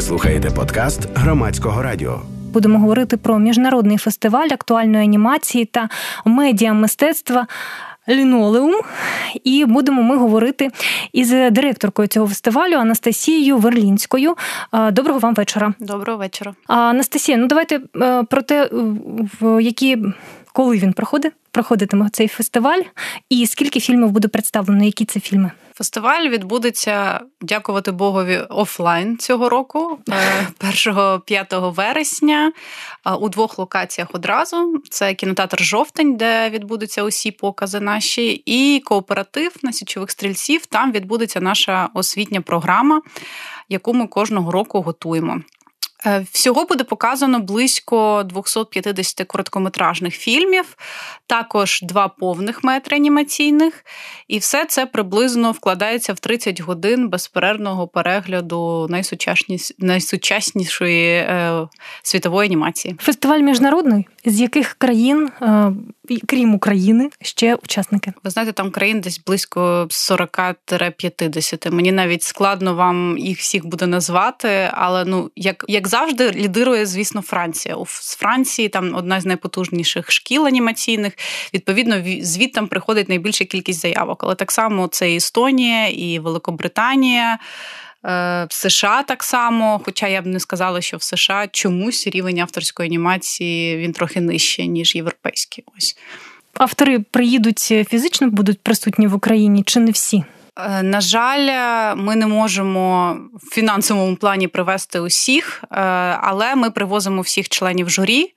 Ви 0.00 0.06
слухаєте 0.06 0.50
подкаст 0.50 1.08
громадського 1.14 1.82
радіо. 1.82 2.20
Будемо 2.52 2.78
говорити 2.78 3.16
про 3.16 3.38
міжнародний 3.38 3.96
фестиваль 3.96 4.48
актуальної 4.52 5.04
анімації 5.04 5.64
та 5.64 5.88
медіа 6.24 6.72
мистецтва. 6.72 7.46
Лінолеум, 8.08 8.74
і 9.44 9.64
будемо 9.64 10.02
ми 10.02 10.16
говорити 10.16 10.70
із 11.12 11.30
директоркою 11.30 12.08
цього 12.08 12.26
фестивалю 12.26 12.74
Анастасією 12.74 13.58
Верлінською. 13.58 14.34
Доброго 14.92 15.18
вам 15.18 15.34
вечора. 15.34 15.74
Доброго 15.80 16.18
вечора. 16.18 16.54
Анастасія. 16.66 17.38
Ну 17.38 17.46
давайте 17.46 17.80
е, 17.96 18.22
про 18.22 18.42
те, 18.42 18.68
в 19.40 19.62
які 19.62 19.98
коли 20.52 20.78
він 20.78 20.92
проходить, 20.92 21.32
проходитиме 21.50 22.08
цей 22.12 22.28
фестиваль, 22.28 22.82
і 23.28 23.46
скільки 23.46 23.80
фільмів 23.80 24.10
буде 24.10 24.28
представлено, 24.28 24.84
які 24.84 25.04
це 25.04 25.20
фільми? 25.20 25.50
Фестиваль 25.74 26.28
відбудеться, 26.28 27.20
дякувати 27.40 27.92
Богові, 27.92 28.38
офлайн 28.48 29.18
цього 29.18 29.48
року, 29.48 29.98
1-5 30.62 31.66
е, 31.66 31.70
вересня, 31.70 32.52
е, 33.06 33.12
у 33.12 33.28
двох 33.28 33.58
локаціях 33.58 34.08
одразу: 34.12 34.82
це 34.90 35.14
кінотеатр 35.14 35.62
Жовтень, 35.62 36.16
де 36.16 36.50
відбудуться 36.50 37.02
усі 37.02 37.30
покази 37.30 37.80
наші, 37.80 38.42
і 38.46 38.80
кооператив 38.80 39.56
на 39.62 39.72
січових 39.72 40.10
стрільців. 40.10 40.66
Там 40.66 40.92
відбудеться 40.92 41.40
наша 41.40 41.88
освітня 41.94 42.40
програма, 42.40 43.00
яку 43.68 43.94
ми 43.94 44.06
кожного 44.06 44.52
року 44.52 44.82
готуємо. 44.82 45.40
Е, 46.06 46.26
всього 46.32 46.64
буде 46.64 46.84
показано 46.84 47.40
близько 47.40 48.22
250 48.22 49.26
короткометражних 49.26 50.14
фільмів, 50.14 50.76
також 51.26 51.80
два 51.82 52.08
повних 52.08 52.64
метри 52.64 52.96
анімаційних, 52.96 53.84
і 54.28 54.38
все 54.38 54.64
це 54.64 54.86
приблизно 54.86 55.52
вкладається 55.52 56.12
в 56.12 56.18
30 56.18 56.60
годин 56.60 57.08
безперервного 57.08 57.88
перегляду 57.88 58.88
найсучаснішої 59.78 61.12
е, 61.12 61.68
світової 62.02 62.48
анімації. 62.48 62.96
Фестиваль 63.00 63.40
міжнародний, 63.40 64.08
з 64.24 64.40
яких 64.40 64.74
країн, 64.74 65.30
е, 65.42 65.72
крім 66.18 66.54
України, 66.54 67.10
ще 67.22 67.54
учасники? 67.54 68.12
Ви 68.24 68.30
знаєте, 68.30 68.52
там 68.52 68.70
країн 68.70 69.00
десь 69.00 69.18
близько 69.18 69.86
40-50. 69.90 71.70
Мені 71.70 71.92
навіть 71.92 72.22
складно 72.22 72.74
вам 72.74 73.18
їх 73.18 73.38
всіх 73.38 73.66
буде 73.66 73.86
назвати, 73.86 74.70
але 74.72 75.04
ну 75.04 75.30
як 75.36 75.64
як 75.68 75.88
завжди, 75.88 76.30
лідирує, 76.30 76.86
звісно, 76.86 77.22
Франція. 77.22 77.74
У 77.74 77.84
Франції 77.86 78.68
там 78.68 78.94
одна 78.94 79.20
з 79.20 79.26
найпотужніших 79.26 80.10
шкіл 80.10 80.46
анімаційних. 80.46 81.12
Відповідно, 81.54 82.02
звідти 82.20 82.62
приходить 82.62 83.08
найбільша 83.08 83.44
кількість 83.44 83.80
заявок. 83.80 84.24
Але 84.24 84.34
так 84.34 84.52
само 84.52 84.86
це 84.86 85.12
і 85.12 85.16
Естонія, 85.16 85.88
і 85.88 86.18
Великобританія. 86.18 87.38
Е, 88.04 88.46
в 88.50 88.52
США 88.52 89.02
так 89.02 89.22
само, 89.22 89.80
хоча 89.84 90.08
я 90.08 90.22
б 90.22 90.26
не 90.26 90.40
сказала, 90.40 90.80
що 90.80 90.96
в 90.96 91.02
США 91.02 91.48
чомусь 91.52 92.06
рівень 92.06 92.38
авторської 92.38 92.88
анімації 92.88 93.76
він 93.76 93.92
трохи 93.92 94.20
нижче, 94.20 94.66
ніж 94.66 94.96
європейський. 94.96 95.64
Ось 95.76 95.96
автори 96.54 96.98
приїдуть 96.98 97.60
фізично, 97.88 98.30
будуть 98.30 98.60
присутні 98.60 99.06
в 99.06 99.14
Україні, 99.14 99.62
чи 99.62 99.80
не 99.80 99.90
всі? 99.90 100.24
Е, 100.56 100.82
на 100.82 101.00
жаль, 101.00 101.48
ми 101.96 102.16
не 102.16 102.26
можемо 102.26 103.16
в 103.34 103.54
фінансовому 103.54 104.16
плані 104.16 104.48
привезти 104.48 105.00
усіх, 105.00 105.64
е, 105.64 105.76
але 106.20 106.54
ми 106.54 106.70
привозимо 106.70 107.22
всіх 107.22 107.48
членів 107.48 107.90
журі 107.90 108.22
е, 108.22 108.32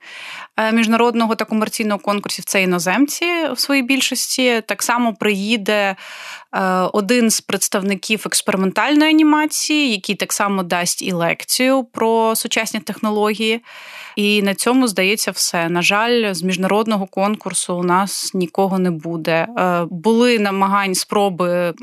міжнародного 0.72 1.34
та 1.34 1.44
комерційного 1.44 1.98
конкурсів. 1.98 2.44
Це 2.44 2.62
іноземці 2.62 3.26
в 3.52 3.58
своїй 3.58 3.82
більшості. 3.82 4.62
Так 4.66 4.82
само 4.82 5.14
приїде 5.14 5.96
один 6.92 7.30
з 7.30 7.40
представників 7.40 8.22
експериментальної 8.26 9.10
анімації, 9.10 9.90
який 9.90 10.14
так 10.14 10.32
само 10.32 10.62
дасть 10.62 11.02
і 11.02 11.12
лекцію 11.12 11.84
про 11.84 12.36
сучасні 12.36 12.80
технології. 12.80 13.60
І 14.16 14.42
на 14.42 14.54
цьому 14.54 14.88
здається 14.88 15.30
все. 15.30 15.68
На 15.68 15.82
жаль, 15.82 16.32
з 16.32 16.42
міжнародного 16.42 17.06
конкурсу 17.06 17.76
у 17.76 17.82
нас 17.82 18.34
нікого 18.34 18.78
не 18.78 18.90
буде. 18.90 19.48
Е, 19.58 19.86
були 19.90 20.38
намагань 20.38 20.94
спроби 20.94 21.74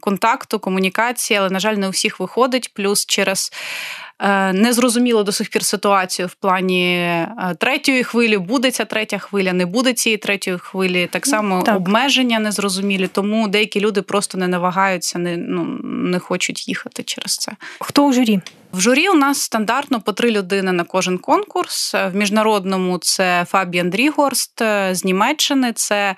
контакту, 0.00 0.58
комунікації, 0.58 1.38
але 1.38 1.50
на 1.50 1.60
жаль, 1.60 1.74
не 1.74 1.86
у 1.86 1.90
всіх 1.90 2.20
виходить. 2.20 2.74
Плюс 2.74 3.06
через 3.06 3.52
Е, 4.20 4.52
незрозуміло 4.52 5.24
до 5.24 5.32
сих 5.32 5.50
пір 5.50 5.64
ситуацію 5.64 6.28
в 6.28 6.34
плані 6.34 6.94
е, 6.94 7.28
третьої 7.58 8.04
хвилі. 8.04 8.38
Буде 8.38 8.70
ця 8.70 8.84
третя 8.84 9.18
хвиля, 9.18 9.52
не 9.52 9.66
буде 9.66 9.92
цієї 9.92 10.18
третьої 10.18 10.58
хвилі. 10.58 11.08
Так 11.12 11.26
само 11.26 11.62
так. 11.62 11.76
обмеження 11.76 12.38
незрозумілі, 12.38 13.08
тому 13.08 13.48
деякі 13.48 13.80
люди 13.80 14.02
просто 14.02 14.38
не 14.38 14.48
навагаються, 14.48 15.18
не 15.18 15.36
ну 15.36 15.64
не 15.82 16.18
хочуть 16.18 16.68
їхати 16.68 17.02
через 17.02 17.36
це. 17.36 17.52
Хто 17.80 18.04
у 18.04 18.12
журі? 18.12 18.40
В 18.72 18.80
журі 18.80 19.08
у 19.08 19.14
нас 19.14 19.42
стандартно 19.42 20.00
по 20.00 20.12
три 20.12 20.30
людини 20.30 20.72
на 20.72 20.84
кожен 20.84 21.18
конкурс. 21.18 21.94
В 21.94 22.10
міжнародному 22.14 22.98
це 22.98 23.44
Фабіан 23.48 23.90
Дрігорст 23.90 24.58
з 24.90 25.04
Німеччини. 25.04 25.72
Це 25.72 26.16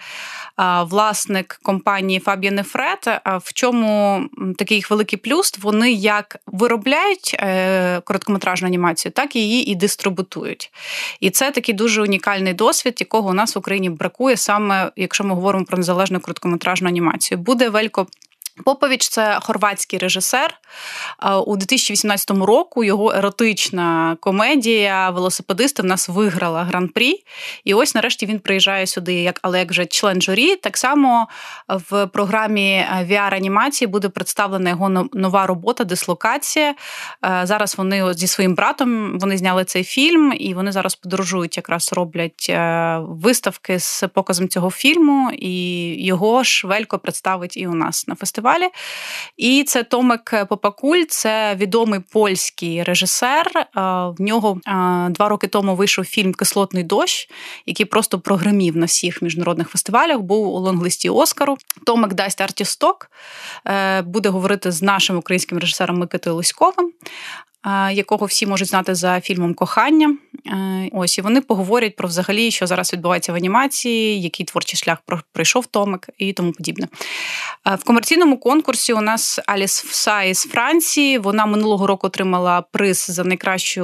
власник 0.83 1.61
компанії 1.63 2.21
Фабіан 2.21 2.63
Фред. 2.63 3.21
В 3.25 3.53
чому 3.53 4.25
такий 4.59 4.77
їх 4.77 4.91
великий 4.91 5.19
плюс? 5.19 5.59
Вони 5.63 5.93
як 5.93 6.37
виробляють 6.47 7.37
е, 7.39 8.01
короткометражну 8.01 8.69
анімацію, 8.69 9.13
так 9.13 9.37
і 9.37 9.41
її 9.41 9.71
і 9.71 9.75
дистрибутують. 9.75 10.73
І 11.21 11.31
це 11.31 11.51
такий 11.51 11.75
дуже 11.75 12.03
унікальний 12.03 12.55
досвід, 12.55 12.97
якого 13.01 13.31
у 13.31 13.33
нас 13.33 13.55
в 13.55 13.59
Україні 13.59 13.91
бракує 13.91 14.37
саме, 14.37 14.91
якщо 14.97 15.25
ми 15.25 15.35
говоримо 15.35 15.65
про 15.65 15.79
незалежну 15.79 16.21
короткометражну 16.21 16.89
анімацію. 16.89 17.39
Буде 17.39 17.69
Велько 17.69 18.07
Поповіч 18.65 19.09
це 19.09 19.39
хорватський 19.43 19.99
режисер. 19.99 20.55
У 21.47 21.57
2018 21.57 22.31
року 22.31 22.85
його 22.85 23.13
еротична 23.13 24.17
комедія 24.21 25.11
Велосипедисти 25.11 25.83
в 25.83 25.85
нас 25.85 26.09
виграла 26.09 26.65
гран-прі. 26.65 27.25
І 27.65 27.75
ось 27.75 27.95
нарешті 27.95 28.27
він 28.27 28.39
приїжджає 28.39 28.87
сюди, 28.87 29.15
як 29.15 29.41
як 29.55 29.71
вже 29.71 29.87
член 29.87 30.23
журі. 30.23 30.57
Так 30.57 30.77
само 30.77 31.29
в 31.69 32.07
програмі 32.07 32.87
VR-анімації 33.11 33.89
буде 33.89 34.09
представлена 34.09 34.71
його 34.71 35.09
нова 35.13 35.47
робота, 35.47 35.85
дислокація. 35.85 36.75
Зараз 37.43 37.79
вони 37.79 38.15
зі 38.15 38.27
своїм 38.27 38.55
братом 38.55 39.19
вони 39.19 39.37
зняли 39.37 39.65
цей 39.65 39.85
фільм, 39.85 40.35
і 40.39 40.55
вони 40.55 40.73
зараз 40.73 40.95
подорожують, 40.95 41.57
якраз 41.57 41.93
роблять 41.93 42.47
е, 42.49 42.99
виставки 43.03 43.79
з 43.79 44.05
показом 44.15 44.49
цього 44.49 44.71
фільму. 44.71 45.31
І 45.33 45.87
його 46.07 46.43
ж 46.43 46.67
Велько 46.67 46.99
представить 46.99 47.57
і 47.57 47.67
у 47.67 47.75
нас 47.75 48.09
на 48.09 48.15
фестивалі 48.15 48.43
фестивалі. 48.53 48.71
І 49.37 49.65
це 49.65 49.83
Томик 49.83 50.47
Попакуль, 50.49 51.05
це 51.09 51.55
відомий 51.55 52.01
польський 52.01 52.83
режисер. 52.83 53.51
В 53.75 54.15
нього 54.19 54.61
два 55.11 55.29
роки 55.29 55.47
тому 55.47 55.77
вийшов 55.77 56.05
фільм 56.05 56.35
Кислотний 56.35 56.83
дощ, 56.83 57.31
який 57.67 57.87
просто 57.87 58.21
прогримів 58.21 58.77
на 58.77 58.87
всіх 58.87 59.23
міжнародних 59.23 59.69
фестивалях. 59.69 60.21
Був 60.21 60.49
у 60.49 60.59
лонглисті 60.59 61.11
Оскару. 61.11 61.57
Томик 61.87 62.15
дасть 62.15 62.41
артісток, 62.41 63.11
е, 63.67 64.03
буде 64.03 64.29
говорити 64.29 64.73
з 64.73 64.83
нашим 64.83 65.17
українським 65.17 65.59
режисером 65.59 65.99
Микитою 65.99 66.37
Лиськовим 66.37 66.93
якого 67.93 68.27
всі 68.27 68.47
можуть 68.47 68.69
знати 68.69 68.95
за 68.95 69.21
фільмом 69.21 69.55
Кохання. 69.55 70.17
Ось 70.93 71.19
і 71.19 71.21
вони 71.21 71.41
поговорять 71.41 71.97
про 71.97 72.09
взагалі, 72.09 72.51
що 72.51 72.67
зараз 72.67 72.93
відбувається 72.93 73.33
в 73.33 73.35
анімації, 73.35 74.23
який 74.23 74.47
творчий 74.47 74.79
шлях 74.79 74.99
пройшов 75.33 75.67
Томик 75.67 76.09
і 76.19 76.33
тому 76.33 76.53
подібне. 76.53 76.89
В 77.79 77.85
комерційному 77.85 78.39
конкурсі 78.39 78.93
у 78.93 79.01
нас 79.01 79.41
Аліс 79.47 79.81
Фса 79.81 80.23
із 80.23 80.43
Франції. 80.43 81.19
Вона 81.19 81.47
минулого 81.47 81.87
року 81.87 82.07
отримала 82.07 82.61
приз 82.61 83.07
за 83.11 83.25
найкращу 83.25 83.83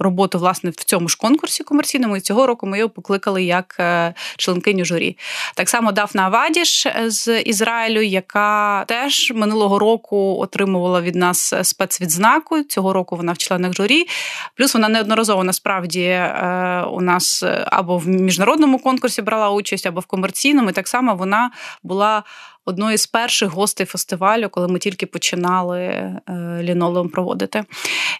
роботу 0.00 0.38
власне 0.38 0.70
в 0.70 0.84
цьому 0.84 1.08
ж 1.08 1.16
конкурсі 1.16 1.64
комерційному. 1.64 2.16
І 2.16 2.20
цього 2.20 2.46
року 2.46 2.66
ми 2.66 2.78
його 2.78 2.90
покликали 2.90 3.44
як 3.44 3.76
е, 3.80 4.14
членкиню 4.36 4.84
журі. 4.84 5.18
Так 5.54 5.68
само 5.68 5.92
Дафна 5.92 6.22
Авадіш 6.22 6.86
з 7.06 7.40
Ізраїлю, 7.40 8.02
яка 8.02 8.84
теж 8.88 9.32
минулого 9.34 9.78
року 9.78 10.36
отримувала 10.40 11.00
від 11.00 11.14
нас 11.14 11.54
спецвідзнаку. 11.62 12.65
Цього 12.68 12.92
року 12.92 13.16
вона 13.16 13.32
в 13.32 13.38
членах 13.38 13.74
журі. 13.74 14.06
Плюс 14.54 14.74
вона 14.74 14.88
неодноразово 14.88 15.44
насправді 15.44 16.02
е, 16.02 16.84
у 16.92 17.00
нас 17.00 17.42
е, 17.42 17.64
або 17.66 17.98
в 17.98 18.08
міжнародному 18.08 18.78
конкурсі 18.78 19.22
брала 19.22 19.50
участь, 19.50 19.86
або 19.86 20.00
в 20.00 20.06
комерційному. 20.06 20.70
І 20.70 20.72
так 20.72 20.88
само 20.88 21.14
вона 21.14 21.50
була. 21.82 22.22
Одною 22.68 22.98
з 22.98 23.06
перших 23.06 23.48
гостей 23.48 23.86
фестивалю, 23.86 24.48
коли 24.48 24.68
ми 24.68 24.78
тільки 24.78 25.06
починали 25.06 25.80
е, 25.80 26.20
лінолеум 26.62 27.08
проводити. 27.08 27.64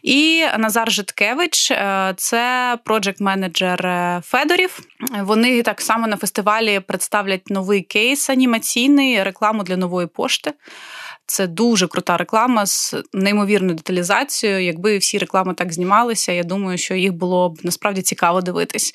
І 0.02 0.44
Назар 0.58 0.90
Житкевич 0.90 1.72
це 2.16 2.78
проджект-менеджер 2.84 4.20
Федорів. 4.22 4.80
Вони 5.20 5.62
так 5.62 5.80
само 5.80 6.06
на 6.06 6.16
фестивалі 6.16 6.80
представлять 6.80 7.50
новий 7.50 7.82
кейс 7.82 8.30
анімаційний, 8.30 9.22
рекламу 9.22 9.62
для 9.62 9.76
нової 9.76 10.06
пошти. 10.06 10.52
Це 11.26 11.46
дуже 11.46 11.86
крута 11.86 12.16
реклама 12.16 12.66
з 12.66 12.94
неймовірною 13.12 13.74
деталізацією. 13.74 14.64
Якби 14.64 14.98
всі 14.98 15.18
реклами 15.18 15.54
так 15.54 15.72
знімалися, 15.72 16.32
я 16.32 16.42
думаю, 16.42 16.78
що 16.78 16.94
їх 16.94 17.12
було 17.12 17.48
б 17.50 17.58
насправді 17.62 18.02
цікаво 18.02 18.40
дивитись. 18.40 18.92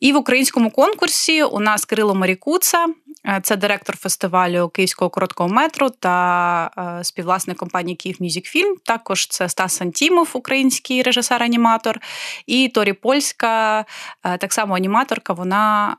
І 0.00 0.12
в 0.12 0.16
українському 0.16 0.70
конкурсі 0.70 1.42
у 1.42 1.60
нас 1.60 1.84
Кирило 1.84 2.14
Марікуца. 2.14 2.86
Е, 3.26 3.40
це 3.42 3.56
директор 3.56 3.96
фестивалю 3.96 4.68
Київського 4.68 5.10
короткого 5.10 5.48
метру 5.48 5.90
та 5.90 6.70
е, 7.00 7.04
співвласник 7.04 7.56
компанії 7.56 7.96
Kyiv 7.96 8.16
Music 8.20 8.44
Film. 8.44 8.76
Також 8.84 9.26
це 9.26 9.48
Стас 9.48 9.80
Антімов, 9.80 10.30
український 10.32 11.02
режисер-аніматор, 11.02 12.00
і 12.46 12.68
Торі 12.68 12.92
Польська, 12.92 13.84
е, 14.24 14.38
так 14.38 14.52
само 14.52 14.76
аніматорка. 14.76 15.32
Вона 15.32 15.96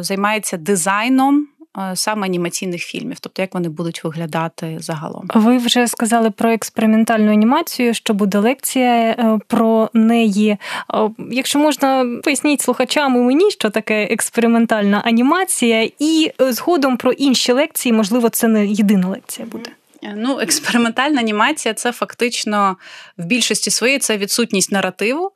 займається 0.00 0.56
дизайном 0.56 1.48
саме 1.94 2.26
анімаційних 2.26 2.82
фільмів, 2.82 3.16
тобто 3.20 3.42
як 3.42 3.54
вони 3.54 3.68
будуть 3.68 4.04
виглядати 4.04 4.76
загалом. 4.80 5.28
Ви 5.34 5.58
вже 5.58 5.86
сказали 5.86 6.30
про 6.30 6.50
експериментальну 6.50 7.32
анімацію, 7.32 7.94
що 7.94 8.14
буде 8.14 8.38
лекція 8.38 8.94
е, 8.94 9.38
про 9.46 9.90
неї. 9.94 10.56
Е, 10.94 11.10
якщо 11.30 11.58
можна, 11.58 12.06
поясніть 12.24 12.60
слухачам 12.60 13.16
і 13.16 13.18
мені, 13.18 13.50
що 13.50 13.70
таке 13.70 14.04
експериментальна 14.04 15.02
анімація, 15.04 15.90
і 15.98 16.32
згодом 16.38 16.96
про 16.96 17.12
інші 17.12 17.52
лекції, 17.52 17.92
можливо, 17.92 18.28
це 18.28 18.48
не 18.48 18.66
єдина 18.66 19.08
лекція 19.08 19.48
буде. 19.48 19.70
Е, 20.02 20.14
ну, 20.16 20.40
експериментальна 20.40 21.20
анімація 21.20 21.74
це 21.74 21.92
фактично 21.92 22.76
в 23.18 23.24
більшості 23.24 23.70
своєї 23.70 23.98
це 23.98 24.16
відсутність 24.16 24.72
наративу, 24.72 25.32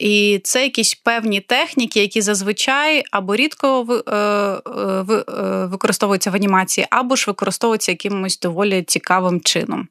і 0.00 0.40
це 0.44 0.62
якісь 0.62 0.94
певні 0.94 1.40
техніки, 1.40 2.00
які 2.00 2.20
зазвичай 2.20 3.04
або 3.10 3.36
рідко 3.36 3.86
е, 4.08 4.14
е, 4.14 5.66
використовуються 5.66 6.30
в 6.30 6.34
анімації, 6.34 6.86
або 6.90 7.16
ж 7.16 7.24
використовуються 7.26 7.92
якимось 7.92 8.40
доволі 8.40 8.82
цікавим 8.82 9.40
чином. 9.40 9.88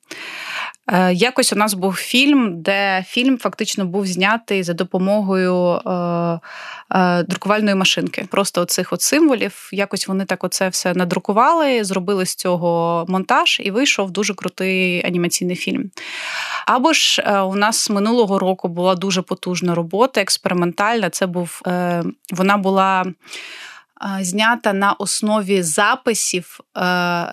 Е, 0.92 1.14
якось 1.14 1.54
у 1.54 1.56
нас 1.56 1.74
був 1.74 1.96
фільм, 1.96 2.62
де 2.62 3.06
фільм 3.08 3.38
фактично 3.38 3.86
був 3.86 4.08
знятий 4.08 4.64
за 4.64 4.74
допомогою 4.74 5.56
е, 5.56 6.40
е, 7.00 7.24
друкувальної 7.24 7.76
машинки. 7.76 8.28
Просто 8.32 8.62
оцих 8.62 8.94
от 8.94 9.02
символів. 9.02 9.70
Якось 9.72 10.08
вони 10.08 10.26
так 10.26 10.44
оце 10.44 10.70
все 10.70 10.94
надрукували, 10.94 11.84
зробили 11.84 12.26
з 12.26 12.36
цього 12.36 13.06
монтаж 13.08 13.62
і 13.64 13.72
вийшов 13.72 14.12
дуже 14.12 14.34
крутий 14.34 15.06
анімаційний 15.06 15.56
фільм. 15.56 15.92
Або 16.66 16.94
ж 16.94 17.22
у 17.42 17.56
нас 17.56 17.90
минулого 17.90 18.40
року 18.40 18.68
була 18.68 18.96
дуже 18.96 19.22
потужна 19.22 19.76
робота, 19.76 20.22
експериментальна. 20.22 21.10
Це 21.10 21.28
був 21.28 21.62
вона 22.32 22.58
була 22.58 23.06
знята 24.22 24.74
на 24.74 24.94
основі 24.94 25.64
записів 25.64 26.60
е, 26.60 26.82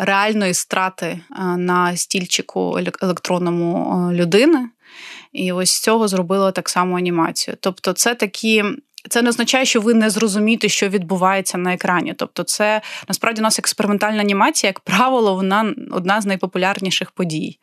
реальної 0.01 0.55
страти 0.55 1.07
е, 1.07 1.43
на 1.57 1.97
стільчику 1.97 2.79
електронному 3.03 3.95
е, 4.11 4.15
людини. 4.15 4.69
І 5.33 5.53
ось 5.53 5.81
цього 5.81 6.09
зробила 6.09 6.53
так 6.53 6.69
само 6.69 6.97
анімацію. 6.97 7.57
Тобто, 7.61 7.93
це 7.93 8.15
такі. 8.15 8.65
Це 9.09 9.23
не 9.23 9.29
означає, 9.29 9.65
що 9.65 9.81
ви 9.81 9.95
не 9.95 10.11
зрозумієте, 10.11 10.69
що 10.69 10.89
відбувається 10.89 11.59
на 11.59 11.75
екрані. 11.75 12.15
Тобто, 12.15 12.43
це 12.43 12.81
насправді 13.09 13.41
у 13.41 13.43
нас 13.43 13.59
експериментальна 13.59 14.21
анімація, 14.21 14.69
як 14.69 14.81
правило, 14.81 15.35
вона 15.35 15.75
одна 15.91 16.21
з 16.21 16.27
найпопулярніших 16.27 17.11
подій. 17.11 17.59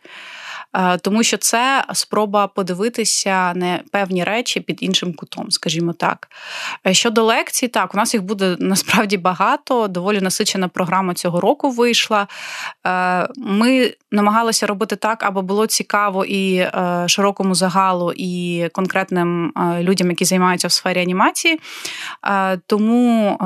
Е, 0.76 0.98
тому 0.98 1.24
що 1.24 1.38
це 1.38 1.84
спроба 1.94 2.48
подивитися 2.48 3.54
на 3.56 3.80
певні 3.92 4.24
речі 4.24 4.60
під 4.60 4.84
іншим 4.84 5.14
кутом, 5.14 5.52
скажімо 5.52 5.94
так. 5.94 6.28
Е, 6.88 6.94
щодо 6.94 7.24
лекцій, 7.24 7.68
так, 7.68 7.94
у 7.94 7.98
нас 7.98 8.14
їх 8.14 8.24
буде 8.24 8.56
насправді 8.60 9.18
багато, 9.18 9.88
доволі 9.88 10.22
насичена 10.22 10.68
програма 10.68 11.14
цього 11.14 11.42
року 11.42 11.70
вийшла. 11.70 12.28
Е, 12.88 13.28
ми 13.38 13.94
намагалися 14.14 14.68
робити 14.68 14.96
так, 14.96 15.24
аби 15.24 15.42
було 15.42 15.68
цікаво 15.68 16.26
і 16.26 16.68
широкому 17.08 17.56
загалу, 17.56 18.14
і 18.16 18.68
конкретним 18.72 19.54
людям, 19.80 20.10
які 20.10 20.26
займаються 20.26 20.68
в 20.68 20.72
сфері 20.72 21.00
анімації. 21.00 21.60
Тому 22.68 23.38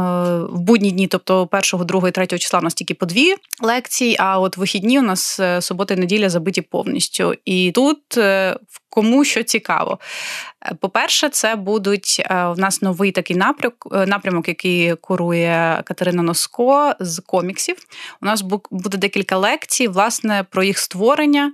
в 0.52 0.60
будні 0.60 0.92
дні, 0.92 1.08
тобто 1.08 1.50
1, 1.74 1.86
2, 1.86 2.12
3 2.12 2.28
числа, 2.28 2.60
у 2.60 2.64
нас 2.64 2.74
тільки 2.74 2.94
по 2.94 3.06
дві 3.06 3.36
лекції, 3.62 4.16
а 4.20 4.40
от 4.40 4.58
вихідні 4.58 5.00
у 5.00 5.02
нас 5.02 5.42
субота 5.60 5.94
і 5.94 5.98
неділя 5.98 6.30
забиті 6.30 6.62
повністю. 6.62 7.34
І 7.46 7.72
тут 7.72 8.18
е, 8.18 8.58
кому 8.98 9.24
що 9.24 9.44
цікаво. 9.44 10.00
Е, 10.66 10.76
по-перше, 10.82 11.30
це 11.30 11.56
будуть 11.56 12.22
е, 12.26 12.34
нас 12.58 12.82
новий 12.82 13.12
такий 13.12 13.36
напрямок, 13.36 13.88
напрямок, 14.08 14.48
який 14.48 14.96
курує 14.96 15.82
Катерина 15.86 16.24
Носко 16.24 16.94
з 17.00 17.20
коміксів. 17.20 17.76
У 18.22 18.26
нас 18.26 18.42
буде 18.72 18.98
декілька 18.98 19.38
лекцій, 19.38 19.88
власне, 19.88 20.46
про 20.50 20.64
їх 20.64 20.78
створення. 20.78 21.54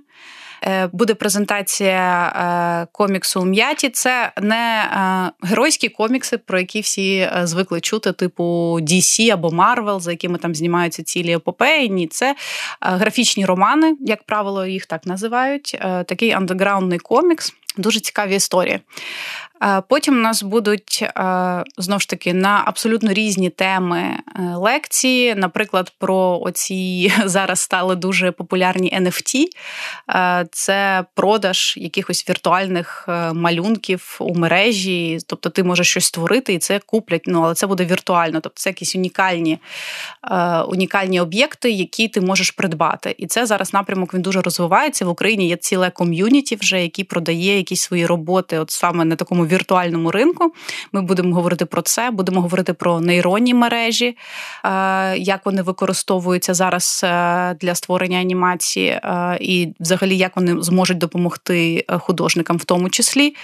Е, 0.66 0.88
буде 0.92 1.14
презентація 1.14 2.26
е, 2.26 2.86
коміксу 2.92 3.44
м'яті. 3.44 3.88
Це 3.88 4.32
не 4.42 4.84
е, 4.84 5.46
геройські 5.48 5.88
комікси, 5.88 6.38
про 6.38 6.58
які 6.58 6.80
всі 6.80 7.30
звикли 7.42 7.80
чути, 7.80 8.12
типу 8.12 8.44
DC 8.82 9.30
або 9.30 9.48
Marvel, 9.48 10.00
за 10.00 10.10
якими 10.10 10.38
там 10.38 10.54
знімаються 10.54 11.02
цілі 11.02 11.32
епопеї. 11.32 11.90
Ні, 11.90 12.06
це 12.06 12.34
графічні 12.80 13.46
романи, 13.46 13.96
як 14.00 14.22
правило, 14.22 14.66
їх 14.66 14.86
так 14.86 15.06
називають. 15.06 15.78
Такий 16.06 16.32
андеграундний 16.32 16.98
комікс. 16.98 17.52
Дуже 17.76 18.00
цікаві 18.00 18.34
історії. 18.34 18.80
Потім 19.88 20.14
у 20.14 20.20
нас 20.20 20.42
будуть 20.42 21.04
знову 21.78 22.00
ж 22.00 22.08
таки 22.08 22.34
на 22.34 22.62
абсолютно 22.66 23.12
різні 23.12 23.50
теми 23.50 24.00
е, 24.00 24.42
лекції. 24.56 25.34
Наприклад, 25.34 25.92
про 25.98 26.40
оці 26.42 27.12
зараз 27.24 27.60
стали 27.60 27.96
дуже 27.96 28.32
популярні 28.32 28.98
NFT. 29.00 29.44
Це 30.50 31.04
продаж 31.14 31.74
якихось 31.76 32.28
віртуальних 32.28 33.04
е, 33.08 33.32
малюнків 33.32 34.16
у 34.20 34.34
мережі. 34.34 35.18
Тобто 35.26 35.50
ти 35.50 35.62
можеш 35.62 35.90
щось 35.90 36.04
створити 36.04 36.54
і 36.54 36.58
це 36.58 36.78
куплять. 36.78 37.22
Ну 37.26 37.42
але 37.42 37.54
це 37.54 37.66
буде 37.66 37.84
віртуально. 37.84 38.40
Тобто 38.40 38.60
це 38.60 38.70
якісь 38.70 38.96
унікальні 38.96 39.58
е, 40.30 40.60
унікальні 40.60 41.20
об'єкти, 41.20 41.70
які 41.70 42.08
ти 42.08 42.20
можеш 42.20 42.50
придбати. 42.50 43.14
І 43.18 43.26
це 43.26 43.46
зараз 43.46 43.74
напрямок 43.74 44.14
він 44.14 44.22
дуже 44.22 44.40
розвивається. 44.40 45.04
В 45.04 45.08
Україні 45.08 45.48
є 45.48 45.56
ціле 45.56 45.90
ком'юніті, 45.90 46.56
вже 46.56 46.82
які 46.82 47.04
продає 47.04 47.56
якісь 47.56 47.80
свої 47.80 48.06
роботи, 48.06 48.58
от 48.58 48.70
саме 48.70 49.04
на 49.04 49.16
такому 49.16 49.46
віртуальному 49.54 50.10
ринку. 50.10 50.52
Ми 50.92 51.02
будемо 51.02 51.34
говорити 51.34 51.64
про 51.64 51.82
це, 51.82 52.10
будемо 52.10 52.40
говорити 52.40 52.72
про 52.72 53.00
нейронні 53.00 53.54
мережі, 53.54 54.16
е, 54.64 55.18
як 55.18 55.46
вони 55.46 55.62
використовуються 55.62 56.54
зараз 56.54 57.00
е, 57.04 57.54
для 57.60 57.74
створення 57.74 58.18
анімації, 58.18 58.88
е, 58.88 59.38
і 59.40 59.68
взагалі 59.80 60.16
як 60.16 60.36
вони 60.36 60.62
зможуть 60.62 60.98
допомогти 60.98 61.84
художникам 61.98 62.56
в 62.56 62.64
тому 62.64 62.90
числі. 62.90 63.34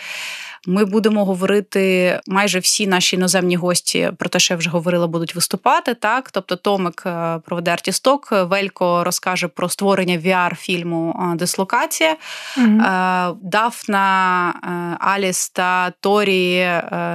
Ми 0.66 0.84
будемо 0.84 1.24
говорити 1.24 2.20
майже 2.26 2.58
всі 2.58 2.86
наші 2.86 3.16
іноземні 3.16 3.56
гості 3.56 4.12
про 4.18 4.28
те, 4.28 4.38
що 4.38 4.54
я 4.54 4.58
вже 4.58 4.70
говорила, 4.70 5.06
будуть 5.06 5.34
виступати. 5.34 5.94
Так, 5.94 6.30
тобто 6.30 6.56
Томик 6.56 7.02
е, 7.06 7.38
проведе 7.46 7.70
артісток, 7.70 8.28
Велько 8.32 9.04
розкаже 9.04 9.48
про 9.48 9.68
створення 9.68 10.18
vr 10.18 10.54
фільму 10.54 11.30
е, 11.32 11.36
Дислокація. 11.36 12.16
mm 12.58 13.36
Дафна, 13.42 14.96
Аліс 15.00 15.48
та 15.48 15.92
Торі, 16.00 16.68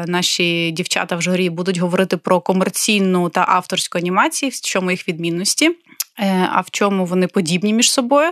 наші 0.07 0.71
дівчата 0.71 1.15
в 1.15 1.21
журі, 1.21 1.49
будуть 1.49 1.77
говорити 1.77 2.17
про 2.17 2.41
комерційну 2.41 3.29
та 3.29 3.45
авторську 3.47 3.97
анімацію, 3.97 4.49
в 4.49 4.61
чому 4.61 4.91
їх 4.91 5.07
відмінності, 5.07 5.71
а 6.53 6.61
в 6.61 6.71
чому 6.71 7.05
вони 7.05 7.27
подібні 7.27 7.73
між 7.73 7.91
собою. 7.91 8.31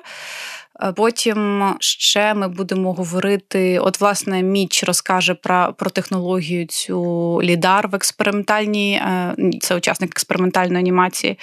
Потім 0.95 1.69
ще 1.79 2.33
ми 2.33 2.47
будемо 2.47 2.93
говорити. 2.93 3.79
От, 3.79 4.01
власне, 4.01 4.43
Міч 4.43 4.83
розкаже 4.83 5.33
про 5.33 5.73
про 5.77 5.89
технологію 5.89 6.65
цю 6.65 7.39
лідар 7.43 7.87
в 7.87 7.95
експериментальній, 7.95 8.93
е, 8.95 9.35
це 9.61 9.75
учасник 9.75 10.11
експериментальної 10.11 10.79
анімації. 10.79 11.37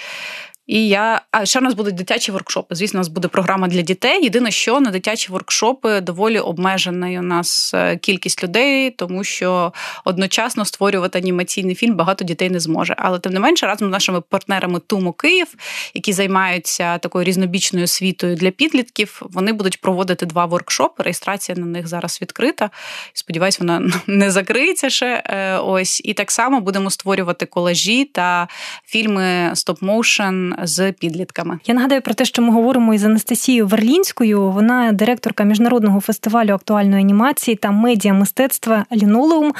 І 0.71 0.87
я 0.87 1.21
а 1.31 1.45
ще 1.45 1.59
у 1.59 1.61
нас 1.61 1.73
будуть 1.73 1.95
дитячі 1.95 2.31
воркшопи. 2.31 2.75
Звісно, 2.75 2.97
у 2.97 3.01
нас 3.01 3.07
буде 3.07 3.27
програма 3.27 3.67
для 3.67 3.81
дітей. 3.81 4.23
Єдине, 4.23 4.51
що 4.51 4.79
на 4.79 4.91
дитячі 4.91 5.31
воркшопи 5.31 6.01
доволі 6.01 6.39
обмежена 6.39 7.19
у 7.19 7.21
нас 7.21 7.71
е, 7.73 7.97
кількість 7.97 8.43
людей, 8.43 8.91
тому 8.91 9.23
що 9.23 9.73
одночасно 10.05 10.65
створювати 10.65 11.19
анімаційний 11.19 11.75
фільм 11.75 11.95
багато 11.95 12.25
дітей 12.25 12.49
не 12.49 12.59
зможе. 12.59 12.95
Але 12.97 13.19
тим 13.19 13.33
не 13.33 13.39
менше, 13.39 13.65
разом 13.65 13.87
з 13.87 13.91
нашими 13.91 14.21
партнерами 14.21 14.79
Тумо 14.79 15.13
Київ, 15.13 15.47
які 15.93 16.13
займаються 16.13 16.97
такою 16.97 17.25
різнобічною 17.25 17.83
освітою 17.83 18.35
для 18.35 18.51
підлітків, 18.51 19.21
вони 19.29 19.53
будуть 19.53 19.81
проводити 19.81 20.25
два 20.25 20.45
воркшопи. 20.45 21.03
Реєстрація 21.03 21.57
на 21.57 21.65
них 21.65 21.87
зараз 21.87 22.21
відкрита. 22.21 22.69
Сподіваюсь, 23.13 23.59
вона 23.59 23.91
не 24.07 24.31
закриється 24.31 24.89
ще. 24.89 25.23
Е, 25.25 25.57
ось 25.57 26.01
і 26.05 26.13
так 26.13 26.31
само 26.31 26.61
будемо 26.61 26.89
створювати 26.89 27.45
колажі 27.45 28.05
та 28.05 28.47
фільми 28.85 29.51
стоп-моушен 29.53 30.60
з 30.61 30.91
підлітками. 30.91 31.59
Я 31.65 31.73
нагадаю 31.73 32.01
про 32.01 32.13
те, 32.13 32.25
що 32.25 32.41
ми 32.41 32.51
говоримо 32.51 32.93
із 32.93 33.05
Анастасією 33.05 33.67
Верлінською. 33.67 34.51
Вона 34.51 34.91
директорка 34.91 35.43
міжнародного 35.43 35.99
фестивалю 36.01 36.53
актуальної 36.53 37.01
анімації 37.01 37.55
та 37.55 37.71
медіа 37.71 38.13
мистецтва 38.13 38.85
Лінолеум. 38.91 39.53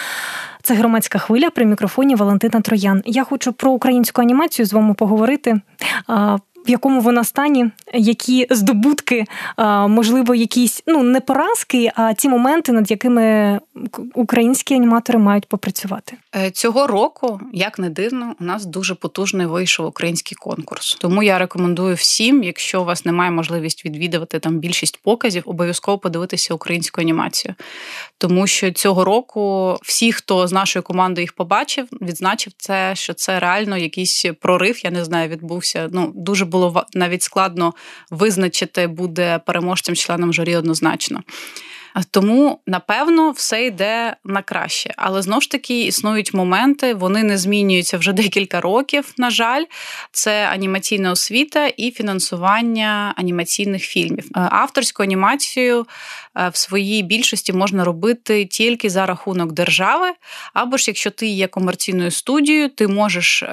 Це 0.64 0.74
громадська 0.74 1.20
хвиля 1.20 1.50
при 1.50 1.66
мікрофоні 1.66 2.16
Валентина 2.16 2.62
Троян. 2.62 3.02
Я 3.06 3.24
хочу 3.24 3.54
про 3.54 3.72
українську 3.72 4.22
анімацію 4.22 4.66
з 4.66 4.74
вами 4.74 4.94
поговорити. 4.94 5.62
В 6.68 6.70
якому 6.70 7.02
вона 7.02 7.24
стані, 7.24 7.72
які 7.94 8.48
здобутки, 8.50 9.26
можливо, 9.88 10.36
якісь 10.36 10.84
ну 10.88 11.04
не 11.04 11.22
поразки, 11.22 11.92
а 11.96 12.14
ті 12.14 12.30
моменти, 12.30 12.72
над 12.72 12.92
якими 12.92 13.60
українські 14.14 14.76
аніматори 14.76 15.20
мають 15.20 15.46
попрацювати 15.46 16.18
е, 16.36 16.52
цього 16.52 16.88
року. 16.88 17.40
Як 17.54 17.80
не 17.80 17.90
дивно, 17.90 18.36
у 18.40 18.44
нас 18.44 18.66
дуже 18.66 18.96
потужний 18.96 19.48
вийшов 19.48 19.86
український 19.86 20.36
конкурс. 20.36 20.98
Тому 21.02 21.24
я 21.24 21.40
рекомендую 21.40 21.96
всім, 21.96 22.44
якщо 22.44 22.82
у 22.82 22.86
вас 22.86 23.06
немає 23.06 23.32
можливість 23.32 23.86
відвідувати 23.86 24.40
там 24.40 24.60
більшість 24.60 25.02
показів, 25.04 25.44
обов'язково 25.46 25.98
подивитися 25.98 26.54
українську 26.54 27.02
анімацію. 27.02 27.56
Тому 28.18 28.48
що 28.48 28.72
цього 28.72 29.06
року 29.06 29.78
всі, 29.84 30.12
хто 30.12 30.48
з 30.48 30.52
нашої 30.52 30.84
команди 30.84 31.22
їх 31.22 31.34
побачив, 31.34 31.88
відзначив 32.02 32.54
це, 32.58 32.96
що 32.96 33.14
це 33.14 33.40
реально 33.40 33.78
якийсь 33.78 34.26
прорив. 34.42 34.86
Я 34.86 34.92
не 34.92 35.06
знаю, 35.06 35.30
відбувся. 35.30 35.90
Ну 35.92 36.12
дуже 36.16 36.46
було 36.52 36.86
навіть 36.94 37.24
складно 37.24 37.74
визначити, 38.12 38.88
буде 38.88 39.40
переможцем 39.46 39.96
членом 39.96 40.34
журі 40.34 40.56
однозначно. 40.56 41.24
Тому, 42.12 42.60
напевно, 42.68 43.32
все 43.32 43.66
йде 43.66 44.16
на 44.26 44.42
краще. 44.42 44.94
Але 44.98 45.22
знову 45.22 45.42
ж 45.42 45.52
таки 45.52 45.84
існують 45.84 46.34
моменти, 46.34 46.94
вони 46.94 47.24
не 47.24 47.38
змінюються 47.38 47.98
вже 47.98 48.14
декілька 48.14 48.62
років. 48.62 49.14
На 49.18 49.30
жаль, 49.30 49.64
це 50.12 50.50
анімаційна 50.54 51.12
освіта 51.12 51.68
і 51.68 51.92
фінансування 51.92 53.14
анімаційних 53.18 53.84
фільмів. 53.84 54.26
Е, 54.26 54.40
авторську 54.52 55.04
анімацію 55.04 55.86
е, 56.38 56.50
в 56.50 56.58
своїй 56.58 57.04
більшості 57.04 57.54
можна 57.54 57.84
робити 57.84 58.46
тільки 58.46 58.90
за 58.90 59.06
рахунок 59.06 59.52
держави, 59.52 60.08
або 60.54 60.78
ж 60.78 60.86
якщо 60.88 61.10
ти 61.10 61.28
є 61.28 61.48
комерційною 61.48 62.12
студією, 62.12 62.70
ти 62.70 62.88
можеш. 62.88 63.44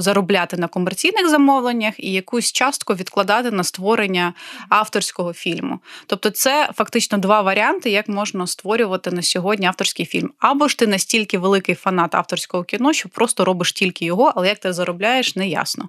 Заробляти 0.00 0.56
на 0.56 0.68
комерційних 0.68 1.28
замовленнях 1.28 1.94
і 1.98 2.12
якусь 2.12 2.52
частку 2.52 2.94
відкладати 2.94 3.50
на 3.50 3.64
створення 3.64 4.34
авторського 4.68 5.32
фільму. 5.32 5.78
Тобто, 6.06 6.30
це 6.30 6.70
фактично 6.74 7.18
два 7.18 7.40
варіанти, 7.40 7.90
як 7.90 8.08
можна 8.08 8.46
створювати 8.46 9.10
на 9.10 9.22
сьогодні 9.22 9.66
авторський 9.66 10.06
фільм. 10.06 10.30
Або 10.38 10.68
ж 10.68 10.78
ти 10.78 10.86
настільки 10.86 11.38
великий 11.38 11.74
фанат 11.74 12.14
авторського 12.14 12.64
кіно, 12.64 12.92
що 12.92 13.08
просто 13.08 13.44
робиш 13.44 13.72
тільки 13.72 14.04
його, 14.04 14.32
але 14.36 14.48
як 14.48 14.58
ти 14.58 14.72
заробляєш, 14.72 15.36
не 15.36 15.48
ясно. 15.48 15.88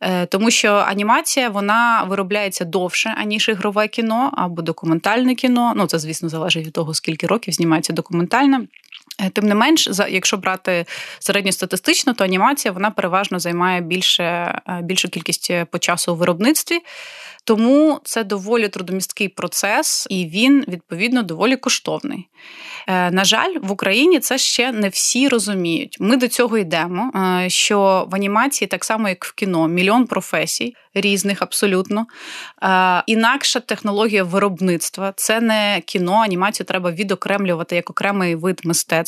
Е, 0.00 0.26
тому 0.26 0.50
що 0.50 0.74
анімація 0.74 1.48
вона 1.48 2.04
виробляється 2.08 2.64
довше, 2.64 3.14
аніж 3.18 3.48
ігрове 3.48 3.88
кіно 3.88 4.32
або 4.36 4.62
документальне 4.62 5.34
кіно. 5.34 5.72
Ну, 5.76 5.86
це, 5.86 5.98
звісно, 5.98 6.28
залежить 6.28 6.66
від 6.66 6.72
того, 6.72 6.94
скільки 6.94 7.26
років 7.26 7.54
знімається 7.54 7.92
документальне. 7.92 8.60
Е, 9.20 9.30
тим 9.30 9.44
не 9.44 9.54
менш, 9.54 9.88
якщо 10.08 10.36
брати 10.36 10.86
середньостатистично, 11.18 12.14
то 12.14 12.24
анімація 12.24 12.72
вона 12.72 12.90
переважно 12.90 13.38
займає 13.38 13.80
більше, 13.80 14.24
е, 14.24 14.80
більшу 14.82 15.08
кількість 15.08 15.52
по 15.70 15.78
часу 15.78 16.12
у 16.12 16.16
виробництві. 16.16 16.80
Тому 17.48 18.00
це 18.04 18.24
доволі 18.24 18.68
трудомісткий 18.68 19.28
процес, 19.28 20.06
і 20.10 20.26
він 20.26 20.64
відповідно 20.68 21.22
доволі 21.22 21.56
коштовний. 21.56 22.28
Е, 22.86 23.10
на 23.10 23.24
жаль, 23.24 23.54
в 23.62 23.72
Україні 23.72 24.20
це 24.20 24.38
ще 24.38 24.72
не 24.72 24.88
всі 24.88 25.28
розуміють. 25.28 25.96
Ми 26.00 26.16
до 26.16 26.28
цього 26.28 26.58
йдемо. 26.58 27.12
Е, 27.14 27.50
що 27.50 28.08
в 28.10 28.14
анімації, 28.14 28.68
так 28.68 28.84
само 28.84 29.08
як 29.08 29.24
в 29.24 29.34
кіно, 29.34 29.68
мільйон 29.68 30.06
професій 30.06 30.74
різних 30.94 31.42
абсолютно. 31.42 32.06
Е, 32.62 33.02
інакша 33.06 33.60
технологія 33.60 34.24
виробництва 34.24 35.12
це 35.16 35.40
не 35.40 35.82
кіно, 35.86 36.14
анімацію 36.14 36.66
треба 36.66 36.90
відокремлювати 36.90 37.76
як 37.76 37.90
окремий 37.90 38.34
вид 38.34 38.60
мистецтва. 38.64 39.07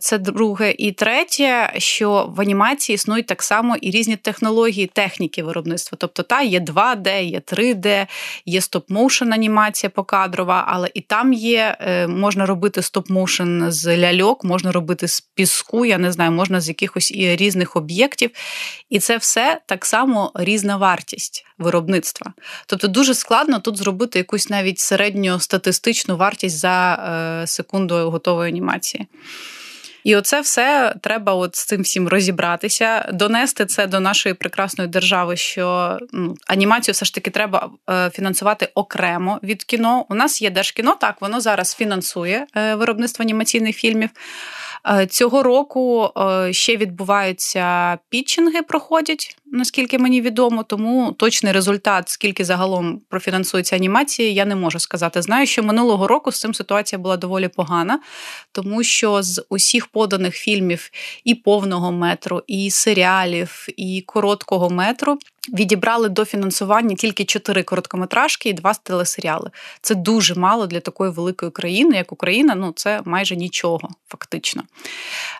Це 0.00 0.18
друге. 0.18 0.74
І 0.78 0.92
третє, 0.92 1.72
що 1.78 2.32
в 2.36 2.40
анімації 2.40 2.94
існують 2.94 3.26
так 3.26 3.42
само 3.42 3.76
і 3.76 3.90
різні 3.90 4.16
технології, 4.16 4.86
техніки 4.86 5.42
виробництва. 5.42 5.98
Тобто, 6.00 6.22
та 6.22 6.42
є 6.42 6.60
2D, 6.60 7.24
є 7.24 7.38
3D, 7.38 8.06
є 8.46 8.60
стоп-моушен 8.60 9.34
анімація 9.34 9.90
покадрова, 9.90 10.64
але 10.68 10.90
і 10.94 11.00
там 11.00 11.32
є, 11.32 11.76
можна 12.08 12.46
робити 12.46 12.80
стоп-моушен 12.80 13.70
з 13.70 13.98
ляльок, 13.98 14.44
можна 14.44 14.72
робити 14.72 15.08
з 15.08 15.20
піску, 15.20 15.84
я 15.84 15.98
не 15.98 16.12
знаю, 16.12 16.30
можна 16.30 16.60
з 16.60 16.68
якихось 16.68 17.12
різних 17.14 17.76
об'єктів. 17.76 18.30
І 18.90 18.98
це 18.98 19.16
все 19.16 19.60
так 19.66 19.86
само 19.86 20.32
різна 20.34 20.76
вартість 20.76 21.46
виробництва. 21.58 22.32
Тобто 22.66 22.88
дуже 22.88 23.14
складно 23.14 23.58
тут 23.58 23.76
зробити 23.76 24.18
якусь 24.18 24.50
навіть 24.50 24.78
середньостатистичну 24.78 26.16
вартість 26.16 26.58
за 26.58 26.94
е, 26.94 27.46
секунду 27.46 28.10
готової 28.10 28.48
анімації. 28.48 28.73
І 30.04 30.16
оце 30.16 30.40
все 30.40 30.94
треба 31.00 31.34
от 31.34 31.56
з 31.56 31.64
цим 31.64 31.82
всім 31.82 32.08
розібратися, 32.08 33.10
донести 33.12 33.66
це 33.66 33.86
до 33.86 34.00
нашої 34.00 34.34
прекрасної 34.34 34.90
держави, 34.90 35.36
що 35.36 35.98
ну, 36.12 36.36
анімацію 36.46 36.92
все 36.92 37.04
ж 37.04 37.14
таки 37.14 37.30
треба 37.30 37.70
е, 37.90 38.10
фінансувати 38.10 38.68
окремо 38.74 39.40
від 39.42 39.64
кіно. 39.64 40.06
У 40.08 40.14
нас 40.14 40.42
є 40.42 40.50
держкіно, 40.50 40.96
так 41.00 41.20
воно 41.20 41.40
зараз 41.40 41.74
фінансує 41.74 42.46
е, 42.56 42.74
виробництво 42.74 43.22
анімаційних 43.22 43.76
фільмів. 43.76 44.10
Е, 44.88 45.06
цього 45.06 45.42
року 45.42 46.10
ще 46.50 46.76
відбуваються 46.76 47.98
пітчинги, 48.08 48.62
проходять 48.62 49.36
наскільки 49.54 49.98
мені 49.98 50.20
відомо, 50.20 50.62
тому 50.62 51.12
точний 51.12 51.52
результат, 51.52 52.08
скільки 52.08 52.44
загалом 52.44 53.00
профінансується 53.08 53.76
анімації, 53.76 54.34
я 54.34 54.44
не 54.44 54.56
можу 54.56 54.78
сказати. 54.78 55.22
Знаю, 55.22 55.46
що 55.46 55.62
минулого 55.62 56.06
року 56.06 56.32
з 56.32 56.40
цим 56.40 56.54
ситуація 56.54 56.98
була 56.98 57.16
доволі 57.16 57.48
погана, 57.48 58.00
тому 58.52 58.82
що 58.82 59.22
з 59.22 59.44
усіх 59.48 59.86
поданих 59.86 60.34
фільмів 60.34 60.90
і 61.24 61.34
повного 61.34 61.92
метру, 61.92 62.42
і 62.46 62.70
серіалів, 62.70 63.66
і 63.76 64.02
короткого 64.06 64.70
метру 64.70 65.18
відібрали 65.48 66.08
до 66.08 66.24
фінансування 66.24 66.96
тільки 66.96 67.24
чотири 67.24 67.62
короткометражки 67.62 68.48
і 68.48 68.52
два 68.52 68.74
телесеріали. 68.74 69.50
Це 69.80 69.94
дуже 69.94 70.34
мало 70.34 70.66
для 70.66 70.80
такої 70.80 71.10
великої 71.10 71.50
країни, 71.50 71.96
як 71.96 72.12
Україна. 72.12 72.54
Ну 72.54 72.72
це 72.76 73.00
майже 73.04 73.36
нічого, 73.36 73.88
фактично. 74.08 74.62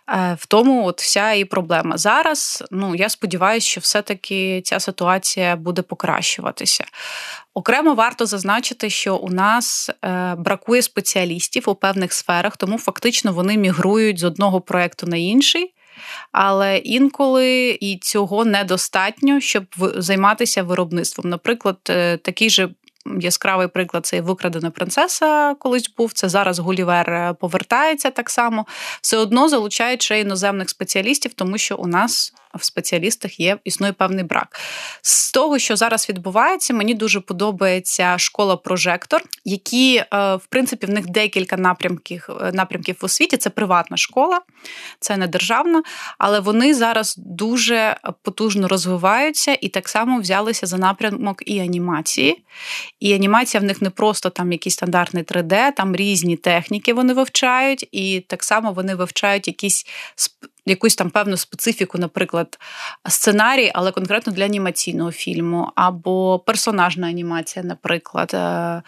Е, 0.08 0.36
в 0.40 0.46
тому 0.46 0.86
от 0.86 1.02
вся 1.02 1.32
і 1.32 1.44
проблема. 1.44 1.96
Зараз 1.98 2.64
ну 2.70 2.94
я 2.94 3.08
сподіваюся, 3.08 3.66
що 3.66 3.80
все-таки 3.80 4.62
ця 4.64 4.80
ситуація 4.80 5.56
буде 5.56 5.82
покращуватися. 5.82 6.84
Окремо 7.54 7.94
варто 7.94 8.26
зазначити, 8.26 8.90
що 8.90 9.16
у 9.16 9.30
нас 9.30 9.90
е, 10.04 10.34
бракує 10.38 10.82
спеціалістів 10.82 11.68
у 11.68 11.74
певних 11.74 12.12
сферах, 12.12 12.56
тому 12.56 12.78
фактично 12.78 13.32
вони 13.32 13.56
мігрують 13.56 14.18
з 14.18 14.24
одного 14.24 14.60
проекту 14.60 15.06
на 15.06 15.16
інший. 15.16 15.73
Але 16.32 16.78
інколи 16.78 17.78
і 17.80 17.98
цього 18.02 18.44
недостатньо, 18.44 19.40
щоб 19.40 19.64
займатися 19.96 20.62
виробництвом. 20.62 21.30
Наприклад, 21.30 21.78
е, 21.90 22.16
такий 22.16 22.50
же. 22.50 22.68
Яскравий 23.20 23.68
приклад 23.68 24.06
це 24.06 24.20
викрадена 24.20 24.70
принцеса 24.70 25.54
колись 25.54 25.94
був. 25.96 26.12
Це 26.12 26.28
зараз 26.28 26.58
Гулівер 26.58 27.10
е, 27.10 27.34
повертається 27.40 28.10
так 28.10 28.30
само. 28.30 28.66
Все 29.00 29.16
одно 29.16 29.48
залучають 29.48 30.02
ще 30.02 30.20
іноземних 30.20 30.70
спеціалістів, 30.70 31.34
тому 31.34 31.58
що 31.58 31.76
у 31.76 31.86
нас 31.86 32.32
в 32.58 32.64
спеціалістах 32.64 33.40
є 33.40 33.58
існує 33.64 33.92
певний 33.92 34.24
брак. 34.24 34.60
З 35.02 35.32
того, 35.32 35.58
що 35.58 35.76
зараз 35.76 36.08
відбувається, 36.08 36.74
мені 36.74 36.94
дуже 36.94 37.20
подобається 37.20 38.18
школа 38.18 38.56
прожектор, 38.56 39.22
які, 39.44 39.96
е, 39.96 40.34
в 40.34 40.46
принципі, 40.48 40.86
в 40.86 40.90
них 40.90 41.06
декілька 41.06 41.56
напрямків 41.56 42.28
е, 42.40 42.52
напрямків 42.52 42.96
в 43.00 43.04
освіті. 43.04 43.36
Це 43.36 43.50
приватна 43.50 43.96
школа, 43.96 44.40
це 45.00 45.16
не 45.16 45.26
державна, 45.26 45.82
але 46.18 46.40
вони 46.40 46.74
зараз 46.74 47.14
дуже 47.18 47.96
потужно 48.22 48.68
розвиваються 48.68 49.58
і 49.60 49.68
так 49.68 49.88
само 49.88 50.20
взялися 50.20 50.66
за 50.66 50.78
напрямок 50.78 51.42
і 51.46 51.60
анімації. 51.60 52.44
І 53.00 53.14
анімація 53.14 53.60
в 53.60 53.64
них 53.64 53.82
не 53.82 53.90
просто 53.90 54.30
там 54.30 54.52
якийсь 54.52 54.74
стандартний 54.74 55.22
3D, 55.22 55.72
там 55.76 55.96
різні 55.96 56.36
техніки 56.36 56.94
вони 56.94 57.14
вивчають, 57.14 57.88
і 57.92 58.20
так 58.20 58.44
само 58.44 58.72
вони 58.72 58.94
вивчають 58.94 59.48
якісь 59.48 59.86
якусь 60.66 60.94
там 60.94 61.10
певну 61.10 61.36
специфіку, 61.36 61.98
наприклад, 61.98 62.58
сценарій, 63.08 63.70
але 63.74 63.92
конкретно 63.92 64.32
для 64.32 64.44
анімаційного 64.44 65.12
фільму, 65.12 65.72
або 65.74 66.38
персонажна 66.38 67.06
анімація, 67.08 67.64
наприклад. 67.64 68.30
Е, 68.34 68.82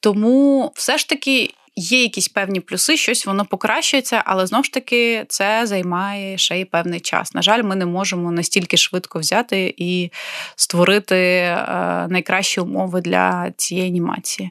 тому 0.00 0.72
все 0.74 0.98
ж 0.98 1.08
таки 1.08 1.54
Є 1.76 2.02
якісь 2.02 2.28
певні 2.28 2.60
плюси, 2.60 2.96
щось 2.96 3.26
воно 3.26 3.44
покращується, 3.44 4.22
але 4.26 4.46
знову 4.46 4.64
ж 4.64 4.72
таки 4.72 5.24
це 5.28 5.66
займає 5.66 6.38
ще 6.38 6.60
й 6.60 6.64
певний 6.64 7.00
час. 7.00 7.34
На 7.34 7.42
жаль, 7.42 7.62
ми 7.62 7.76
не 7.76 7.86
можемо 7.86 8.32
настільки 8.32 8.76
швидко 8.76 9.18
взяти 9.18 9.74
і 9.76 10.10
створити 10.56 11.16
е, 11.16 12.06
найкращі 12.08 12.60
умови 12.60 13.00
для 13.00 13.50
цієї 13.56 13.88
анімації. 13.88 14.50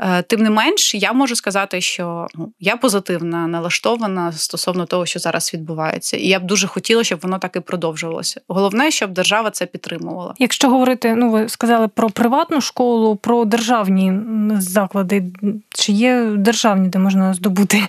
Е, 0.00 0.22
тим 0.22 0.40
не 0.40 0.50
менш, 0.50 0.94
я 0.94 1.12
можу 1.12 1.36
сказати, 1.36 1.80
що 1.80 2.26
ну, 2.34 2.52
я 2.60 2.76
позитивно 2.76 3.48
налаштована 3.48 4.32
стосовно 4.32 4.86
того, 4.86 5.06
що 5.06 5.18
зараз 5.18 5.54
відбувається, 5.54 6.16
і 6.16 6.26
я 6.26 6.40
б 6.40 6.44
дуже 6.44 6.66
хотіла, 6.66 7.04
щоб 7.04 7.20
воно 7.22 7.38
так 7.38 7.56
і 7.56 7.60
продовжувалося. 7.60 8.40
Головне, 8.48 8.90
щоб 8.90 9.10
держава 9.10 9.50
це 9.50 9.66
підтримувала. 9.66 10.34
Якщо 10.38 10.70
говорити, 10.70 11.14
ну 11.14 11.30
ви 11.30 11.48
сказали 11.48 11.88
про 11.88 12.10
приватну 12.10 12.60
школу, 12.60 13.16
про 13.16 13.44
державні 13.44 14.12
заклади, 14.58 15.24
чи 15.70 15.92
є 15.92 16.24
державні 16.24 16.57
державні, 16.58 16.88
де 16.88 16.98
можна 16.98 17.34
здобути, 17.34 17.82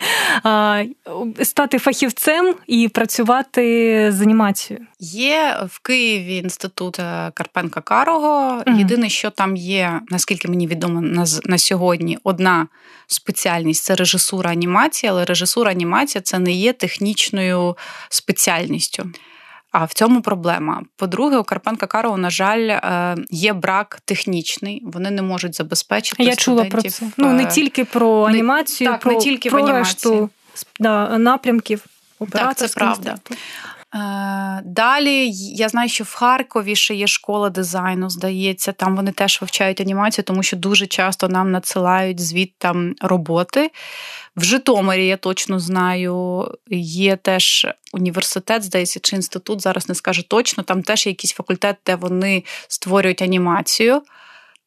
стати 1.44 1.80
фахівцем 1.80 2.56
і 2.68 2.88
працювати 2.88 4.12
з 4.12 4.22
анімацією? 4.22 4.86
Є 5.00 5.58
в 5.70 5.80
Києві 5.80 6.38
інститут 6.38 7.00
е, 7.00 7.32
Карпенка 7.34 7.82
Карого. 7.82 8.64
mm 8.66 8.78
Єдине, 8.78 9.10
що 9.10 9.30
там 9.30 9.56
є, 9.56 10.02
наскільки 10.10 10.48
мені 10.48 10.68
відомо 10.68 11.02
на, 11.02 11.26
на 11.44 11.58
сьогодні, 11.58 12.18
одна 12.24 12.68
спеціальність 13.08 13.84
це 13.84 13.96
режисура 13.96 14.52
анімації, 14.52 15.10
але 15.10 15.26
режисура 15.26 15.72
анімація 15.72 16.22
це 16.22 16.40
не 16.40 16.52
є 16.52 16.74
технічною 16.74 17.78
спеціальністю. 18.10 19.12
А 19.72 19.86
в 19.86 19.94
цьому 19.94 20.22
проблема. 20.22 20.84
По-друге, 20.96 21.38
у 21.38 21.44
Карпенка 21.44 21.88
Карова, 21.88 22.18
на 22.18 22.30
жаль, 22.30 22.70
е, 22.70 23.16
є 23.30 23.54
брак 23.54 24.00
технічний. 24.06 24.82
Вони 24.86 25.12
не 25.12 25.22
можуть 25.22 25.56
забезпечити. 25.56 26.24
Я 26.24 26.36
чула 26.36 26.66
про 26.66 26.82
це. 26.82 27.06
Ну 27.18 27.34
не 27.34 27.44
е, 27.44 27.48
тільки 27.48 27.86
про 27.86 28.24
анімацію, 28.24 28.90
не, 28.90 28.94
так, 28.94 29.02
про, 29.02 29.12
не 29.12 29.20
тільки 29.20 29.50
про 29.50 29.68
решту 29.68 30.30
да, 30.80 31.18
напрямків. 31.18 31.86
Так, 32.30 32.58
це 32.58 32.68
правда. 32.68 33.18
Е, 33.96 34.62
далі 34.66 35.32
я 35.34 35.70
знаю, 35.70 35.90
що 35.90 36.04
в 36.04 36.14
Харкові 36.14 36.76
ще 36.76 36.96
є 36.96 37.08
школа 37.08 37.50
дизайну, 37.50 38.10
здається, 38.10 38.72
там 38.72 38.96
вони 38.96 39.12
теж 39.12 39.42
вивчають 39.42 39.82
анімацію, 39.82 40.26
тому 40.26 40.44
що 40.44 40.58
дуже 40.58 40.88
часто 40.88 41.28
нам 41.28 41.52
надсилають 41.52 42.20
звіт 42.20 42.54
там 42.58 42.96
роботи. 43.02 43.72
В 44.36 44.44
Житомирі 44.44 45.08
я 45.08 45.18
точно 45.18 45.60
знаю, 45.60 46.46
є 46.72 47.16
теж 47.16 47.68
університет, 47.94 48.64
здається, 48.64 49.00
чи 49.00 49.16
інститут, 49.16 49.62
зараз 49.62 49.90
не 49.90 49.96
скажу 49.96 50.24
точно, 50.24 50.64
там 50.64 50.84
теж 50.84 51.06
є 51.06 51.10
якийсь 51.10 51.34
факультет, 51.34 51.76
де 51.86 51.96
вони 51.96 52.44
створюють 52.68 53.22
анімацію. 53.22 54.02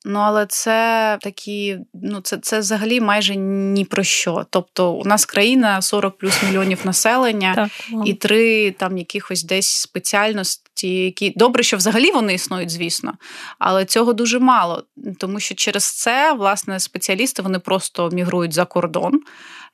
Ну, 0.04 0.18
але 0.18 0.47
це 0.47 1.18
такі, 1.21 1.78
ну 1.94 2.21
це 2.21 2.37
це 2.37 2.59
взагалі 2.59 3.00
майже 3.00 3.37
ні 3.37 3.85
про 3.85 4.02
що. 4.02 4.47
Тобто, 4.50 4.92
у 4.92 5.04
нас 5.04 5.25
країна 5.25 5.82
40 5.82 6.18
плюс 6.18 6.42
мільйонів 6.42 6.78
населення 6.85 7.54
так, 7.54 7.71
і 8.06 8.14
три 8.14 8.71
там 8.71 8.99
якихось 8.99 9.44
десь 9.44 9.68
спеціальності, 9.68 11.04
які 11.04 11.32
добре, 11.37 11.62
що 11.62 11.76
взагалі 11.76 12.11
вони 12.11 12.35
існують, 12.35 12.71
звісно, 12.71 13.12
але 13.59 13.85
цього 13.85 14.12
дуже 14.12 14.38
мало, 14.38 14.85
тому 15.18 15.40
що 15.40 15.54
через 15.54 15.85
це 15.85 16.32
власне 16.32 16.80
спеціалісти 16.80 17.42
вони 17.42 17.59
просто 17.59 18.11
мігрують 18.12 18.52
за 18.52 18.64
кордон 18.64 19.21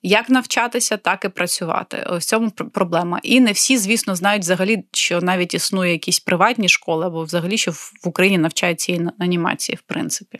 як 0.03 0.31
навчатися, 0.31 0.97
так 0.97 1.25
і 1.25 1.29
працювати. 1.29 2.05
Ось 2.07 2.27
цьому 2.27 2.51
проблема. 2.51 3.21
І 3.23 3.41
не 3.41 3.53
всі, 3.53 3.79
звісно, 3.79 4.15
знають 4.15 4.43
взагалі, 4.43 4.85
що 4.93 5.21
навіть 5.21 5.55
існує 5.55 5.93
якісь 5.93 6.21
приватні 6.21 6.69
школи, 6.69 7.07
або 7.07 7.25
взагалі 7.25 7.59
що 7.59 7.71
в 7.71 7.93
Україні 8.05 8.39
навчають 8.39 8.81
цієї 8.81 9.09
анімації, 9.19 9.77
в 9.77 9.83
принципі. 9.83 10.39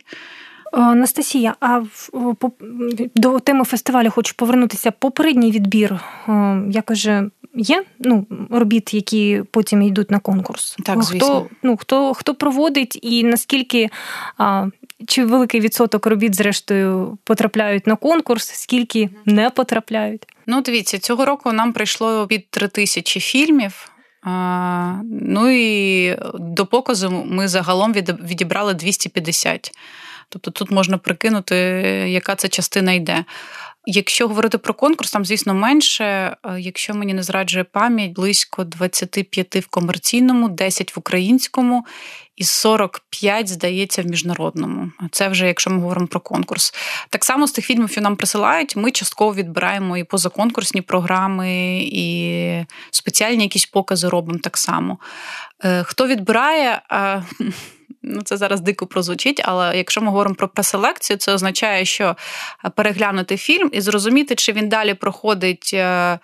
Анастасія, 0.71 1.55
а 1.59 1.81
до 3.15 3.39
теми 3.39 3.65
фестивалю 3.65 4.09
хочу 4.09 4.35
повернутися. 4.35 4.91
Попередній 4.91 5.51
відбір 5.51 5.99
якось 6.69 6.97
же 6.97 7.29
є 7.55 7.83
ну, 7.99 8.25
робіт, 8.49 8.93
які 8.93 9.43
потім 9.51 9.81
йдуть 9.81 10.11
на 10.11 10.19
конкурс. 10.19 10.77
Так, 10.85 11.03
звісно. 11.03 11.27
Хто 11.27 11.47
ну, 11.63 11.77
хто, 11.77 12.13
хто 12.13 12.35
проводить 12.35 12.99
і 13.01 13.23
наскільки 13.23 13.89
чи 15.07 15.25
великий 15.25 15.61
відсоток 15.61 16.05
робіт, 16.05 16.35
зрештою, 16.35 17.17
потрапляють 17.23 17.87
на 17.87 17.95
конкурс, 17.95 18.51
скільки 18.51 19.09
не 19.25 19.49
потрапляють? 19.49 20.27
Ну, 20.47 20.61
дивіться, 20.61 20.99
цього 20.99 21.25
року 21.25 21.51
нам 21.51 21.73
прийшло 21.73 22.27
під 22.27 22.49
три 22.49 22.67
тисячі 22.67 23.19
фільмів. 23.19 23.91
Ну 25.03 25.49
і 25.49 26.15
до 26.33 26.65
показу 26.65 27.23
ми 27.25 27.47
загалом 27.47 27.93
відібрали 27.93 28.73
250. 28.73 29.71
Тобто 30.29 30.51
тут 30.51 30.71
можна 30.71 30.97
прикинути, 30.97 31.55
яка 32.09 32.35
це 32.35 32.47
частина 32.47 32.91
йде. 32.91 33.25
Якщо 33.85 34.27
говорити 34.27 34.57
про 34.57 34.73
конкурс, 34.73 35.11
там, 35.11 35.25
звісно, 35.25 35.53
менше. 35.53 36.03
Е, 36.03 36.35
якщо 36.59 36.93
мені 36.93 37.13
не 37.13 37.23
зраджує 37.23 37.63
пам'ять, 37.63 38.11
близько 38.11 38.63
25 38.63 39.55
в 39.55 39.67
комерційному, 39.67 40.49
10 40.49 40.95
в 40.95 40.99
українському 40.99 41.85
і 42.35 42.43
45, 42.43 43.47
здається, 43.47 44.01
в 44.01 44.05
міжнародному. 44.05 44.91
Це 45.11 45.27
вже 45.27 45.47
якщо 45.47 45.69
ми 45.69 45.79
говоримо 45.79 46.07
про 46.07 46.19
конкурс. 46.19 46.73
Так 47.09 47.25
само 47.25 47.47
з 47.47 47.51
тих 47.51 47.65
фільмів, 47.65 47.89
що 47.89 48.01
нам 48.01 48.15
присилають, 48.15 48.75
ми 48.75 48.91
частково 48.91 49.33
відбираємо 49.33 49.97
і 49.97 50.03
позаконкурсні 50.03 50.81
програми, 50.81 51.79
і 51.83 52.65
спеціальні 52.91 53.43
якісь 53.43 53.65
покази 53.65 54.09
робимо 54.09 54.39
так 54.39 54.57
само. 54.57 54.97
Е, 55.63 55.83
хто 55.83 56.07
відбирає? 56.07 56.81
Ну 58.09 58.21
це 58.21 58.37
зараз 58.37 58.61
дико 58.61 58.87
прозвучить, 58.87 59.41
але 59.45 59.77
якщо 59.77 60.01
ми 60.01 60.07
говоримо 60.07 60.35
про 60.35 60.47
преселекцію, 60.47 61.17
це 61.17 61.33
означає, 61.33 61.85
що 61.85 62.15
переглянути 62.75 63.37
фільм 63.37 63.69
і 63.73 63.81
зрозуміти, 63.81 64.35
чи 64.35 64.51
він 64.51 64.69
далі 64.69 64.93
проходить 64.93 65.71
е, 65.73 66.19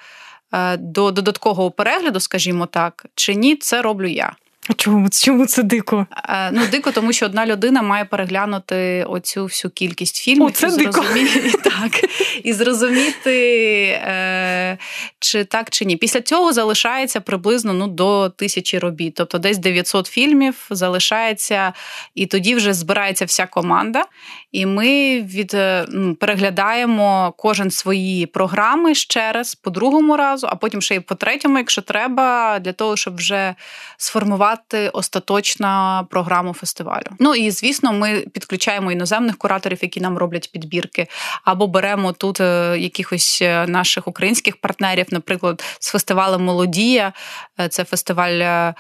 е, 0.54 0.77
до 0.77 1.12
додаткового 1.12 1.71
перегляду, 1.71 2.19
скажімо 2.19 2.65
так, 2.65 3.06
чи 3.15 3.36
ні, 3.36 3.56
це 3.56 3.82
роблю 3.82 4.08
я. 4.08 4.36
А 4.69 4.73
чому 4.73 5.10
чому 5.10 5.45
це 5.45 5.63
дико? 5.63 6.08
Е, 6.30 6.51
ну, 6.51 6.67
дико, 6.71 6.91
тому 6.91 7.13
що 7.13 7.25
одна 7.25 7.45
людина 7.45 7.82
має 7.82 8.06
переглянути 8.06 9.06
оцю 9.10 9.43
всю 9.43 9.71
кількість 9.71 10.15
фільмів 10.15 10.47
О, 10.47 10.51
це 10.51 10.67
і 10.67 10.69
зрозуміти 10.69 11.41
дико. 11.41 11.58
так, 11.63 12.10
і 12.43 12.54
зрозуміти, 12.54 13.39
е, 13.88 14.78
чи 15.19 15.43
так, 15.43 15.69
чи 15.69 15.86
ні. 15.86 15.97
Після 15.97 16.21
цього 16.21 16.54
залишається 16.54 17.21
приблизно 17.21 17.73
ну, 17.73 17.88
до 17.88 18.30
тисячі 18.30 18.80
робіт. 18.80 19.13
Тобто 19.15 19.38
десь 19.38 19.58
900 19.58 20.08
фільмів 20.08 20.67
залишається, 20.69 21.73
і 22.15 22.25
тоді 22.25 22.56
вже 22.56 22.73
збирається 22.73 23.25
вся 23.25 23.45
команда. 23.45 24.04
І 24.51 24.65
ми 24.65 25.21
від, 25.21 25.54
е, 25.54 25.86
ну, 25.89 26.15
переглядаємо 26.15 27.34
кожен 27.38 27.71
свої 27.71 28.25
програми 28.25 28.95
ще 28.95 29.32
раз 29.32 29.56
по 29.56 29.69
другому 29.69 30.17
разу, 30.17 30.47
а 30.51 30.56
потім 30.56 30.82
ще 30.82 30.95
й 30.95 30.99
по 30.99 31.15
третьому, 31.15 31.58
якщо 31.58 31.82
треба, 31.82 32.60
для 32.60 32.73
того, 32.73 32.97
щоб 32.97 33.15
вже 33.15 33.56
сформувати 33.97 34.55
готувати 34.56 34.89
остаточна 34.89 36.04
програму 36.10 36.54
фестивалю. 36.54 37.06
Ну 37.20 37.36
і 37.36 37.52
звісно, 37.52 37.94
ми 37.94 38.20
підключаємо 38.20 38.91
іноземних 38.91 39.38
кураторів, 39.38 39.80
які 39.82 40.02
нам 40.02 40.18
роблять 40.18 40.52
підбірки, 40.52 41.08
або 41.44 41.68
беремо 41.68 42.12
тут 42.12 42.41
е, 42.41 42.78
якихось 42.80 43.39
е, 43.41 43.68
наших 43.68 44.08
українських 44.08 44.58
партнерів, 44.62 45.06
наприклад, 45.12 45.63
з 45.80 45.91
фестивалем 45.91 46.44
Молодія, 46.44 47.13
е, 47.60 47.68
це 47.68 47.84
фестиваль 47.84 48.72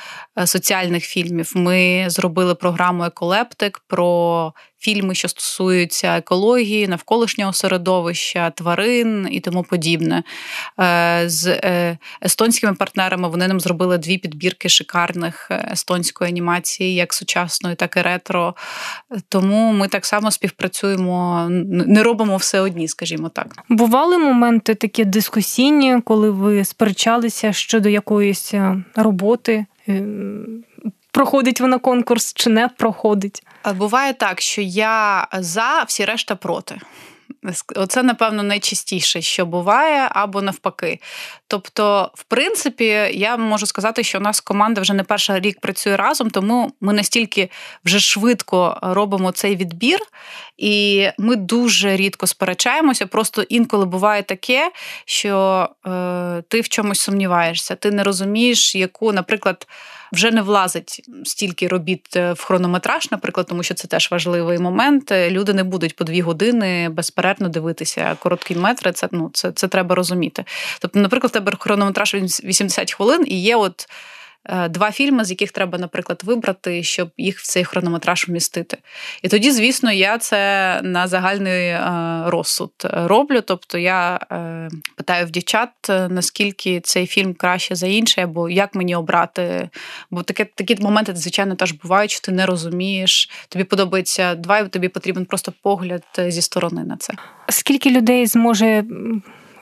соціальних 0.45 1.03
фільмів. 1.03 1.51
Ми 1.55 2.05
зробили 2.07 2.55
програму 2.55 3.03
Еколептик 3.03 3.81
про 3.87 4.53
фільми, 4.85 5.15
що 5.15 5.27
стосуються 5.27 6.17
екології, 6.17 6.87
навколишнього 6.87 7.53
середовища, 7.53 8.49
тварин 8.49 9.27
і 9.31 9.39
тому 9.39 9.63
подібне. 9.63 10.23
Е, 10.79 11.23
з 11.25 11.47
е, 11.47 11.97
естонськими 12.23 12.73
партнерами 12.73 13.27
вони 13.27 13.47
нам 13.47 13.59
зробили 13.59 13.97
дві 13.97 14.17
підбірки 14.17 14.69
шикарних 14.69 15.47
е, 15.51 15.69
естонської 15.71 16.29
анімації, 16.29 16.95
як 16.95 17.13
сучасної, 17.13 17.75
так 17.75 17.97
і 17.97 18.01
ретро. 18.01 18.55
Тому 19.29 19.71
ми 19.71 19.87
так 19.87 20.05
само 20.05 20.31
співпрацюємо, 20.31 21.47
не 21.69 22.03
робимо 22.03 22.37
все 22.37 22.59
одні, 22.59 22.87
скажімо 22.87 23.29
так. 23.29 23.47
Бували 23.69 24.17
моменти 24.17 24.75
такі 24.75 25.05
дискусійні, 25.05 26.01
коли 26.01 26.29
ви 26.29 26.65
сперечалися 26.65 27.53
щодо 27.53 27.89
якоїсь 27.89 28.53
роботи. 28.95 29.65
Проходить 31.15 31.61
вона 31.61 31.79
конкурс 31.79 32.33
чи 32.33 32.49
не 32.49 32.67
проходить? 32.67 33.43
Буває 33.75 34.13
так, 34.13 34.41
що 34.41 34.61
я 34.61 35.27
за, 35.33 35.83
всі 35.87 36.05
решта 36.05 36.35
проти. 36.35 36.79
Оце, 37.75 38.03
напевно, 38.03 38.43
найчастіше, 38.43 39.21
що 39.21 39.45
буває, 39.45 40.07
або 40.11 40.41
навпаки. 40.41 40.99
Тобто, 41.47 42.11
в 42.13 42.23
принципі, 42.23 42.85
я 43.13 43.37
можу 43.37 43.65
сказати, 43.65 44.03
що 44.03 44.17
у 44.17 44.21
нас 44.21 44.39
команда 44.39 44.81
вже 44.81 44.93
не 44.93 45.03
перший 45.03 45.39
рік 45.39 45.59
працює 45.59 45.97
разом, 45.97 46.29
тому 46.29 46.71
ми 46.81 46.93
настільки 46.93 47.49
вже 47.85 47.99
швидко 47.99 48.79
робимо 48.81 49.31
цей 49.31 49.55
відбір, 49.55 49.99
і 50.57 51.07
ми 51.17 51.35
дуже 51.35 51.95
рідко 51.95 52.27
сперечаємося. 52.27 53.07
Просто 53.07 53.41
інколи 53.41 53.85
буває 53.85 54.23
таке, 54.23 54.71
що 55.05 55.69
е, 55.87 56.43
ти 56.47 56.61
в 56.61 56.69
чомусь 56.69 56.99
сумніваєшся, 56.99 57.75
ти 57.75 57.91
не 57.91 58.03
розумієш, 58.03 58.75
яку, 58.75 59.11
наприклад 59.11 59.67
вже 60.11 60.31
не 60.31 60.41
влазить 60.41 61.09
стільки 61.25 61.67
робіт 61.67 62.15
е, 62.15 62.33
в 62.33 62.43
хронометраж, 62.43 63.11
наприклад, 63.11 63.47
тому 63.49 63.63
що 63.63 63.73
це 63.73 63.87
теж 63.87 64.11
важливий 64.11 64.59
момент. 64.59 65.11
Люди 65.11 65.53
не 65.53 65.63
будуть 65.63 65.95
по 65.95 66.03
дві 66.03 66.21
години 66.21 66.89
безперервно 66.89 67.49
дивитися 67.49 68.15
короткі 68.19 68.55
метри. 68.55 68.91
Це 68.91 69.07
ну 69.11 69.29
це, 69.33 69.51
це 69.51 69.67
треба 69.67 69.95
розуміти. 69.95 70.45
Тобто, 70.79 70.99
наприклад, 70.99 71.31
в 71.31 71.33
тебе 71.33 71.53
хронометраж 71.59 72.13
80 72.13 72.93
хвилин 72.93 73.23
і 73.27 73.41
є 73.41 73.55
от. 73.55 73.87
Е, 74.49 74.69
два 74.69 74.91
фільми, 74.91 75.25
з 75.25 75.29
яких 75.29 75.51
треба, 75.51 75.77
наприклад, 75.77 76.21
вибрати, 76.25 76.83
щоб 76.83 77.11
їх 77.17 77.39
в 77.39 77.47
цей 77.47 77.63
хронометраж 77.63 78.27
вмістити. 78.27 78.77
І 79.21 79.27
тоді, 79.27 79.51
звісно, 79.51 79.91
я 79.91 80.17
це 80.17 80.79
на 80.83 81.07
загальний 81.07 81.67
е, 81.67 81.81
розсуд 82.25 82.71
роблю. 82.83 83.41
Тобто 83.41 83.77
я 83.77 84.19
е, 84.31 84.69
питаю 84.95 85.25
в 85.25 85.29
дівчат, 85.29 85.69
наскільки 86.09 86.79
цей 86.79 87.07
фільм 87.07 87.33
краще 87.33 87.75
за 87.75 87.87
інший, 87.87 88.23
або 88.23 88.49
як 88.49 88.75
мені 88.75 88.95
обрати. 88.95 89.69
Бо 90.11 90.23
таке, 90.23 90.45
такі 90.55 90.75
моменти, 90.81 91.15
звичайно, 91.15 91.55
теж 91.55 91.71
бувають, 91.71 92.11
що 92.11 92.21
ти 92.21 92.31
не 92.31 92.45
розумієш. 92.45 93.29
Тобі 93.49 93.63
подобається 93.63 94.35
два, 94.35 94.59
і 94.59 94.67
тобі 94.67 94.87
потрібен 94.87 95.25
просто 95.25 95.53
погляд 95.61 96.03
зі 96.27 96.41
сторони 96.41 96.83
на 96.83 96.97
це. 96.97 97.13
Скільки 97.49 97.91
людей 97.91 98.27
зможе 98.27 98.83